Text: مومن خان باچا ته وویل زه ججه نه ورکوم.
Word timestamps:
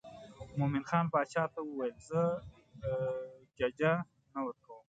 مومن 0.57 0.83
خان 0.89 1.03
باچا 1.13 1.43
ته 1.53 1.59
وویل 1.63 1.97
زه 2.09 2.21
ججه 3.57 3.93
نه 4.33 4.39
ورکوم. 4.45 4.77